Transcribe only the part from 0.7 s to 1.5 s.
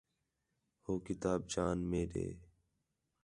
ہو کتاب